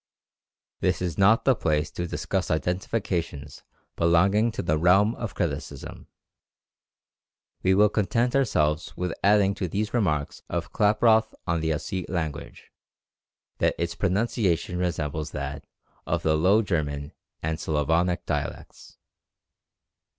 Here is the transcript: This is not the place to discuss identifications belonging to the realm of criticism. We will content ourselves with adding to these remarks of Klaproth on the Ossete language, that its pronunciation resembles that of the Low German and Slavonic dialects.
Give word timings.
This 0.79 0.99
is 0.99 1.15
not 1.15 1.45
the 1.45 1.53
place 1.53 1.91
to 1.91 2.07
discuss 2.07 2.49
identifications 2.49 3.61
belonging 3.95 4.51
to 4.53 4.63
the 4.63 4.79
realm 4.79 5.13
of 5.13 5.35
criticism. 5.35 6.07
We 7.61 7.75
will 7.75 7.89
content 7.89 8.35
ourselves 8.35 8.97
with 8.97 9.13
adding 9.23 9.53
to 9.53 9.67
these 9.67 9.93
remarks 9.93 10.41
of 10.49 10.73
Klaproth 10.73 11.35
on 11.45 11.61
the 11.61 11.69
Ossete 11.69 12.09
language, 12.09 12.71
that 13.59 13.75
its 13.77 13.93
pronunciation 13.93 14.79
resembles 14.79 15.29
that 15.33 15.67
of 16.07 16.23
the 16.23 16.33
Low 16.35 16.63
German 16.63 17.13
and 17.43 17.59
Slavonic 17.59 18.25
dialects. 18.25 18.97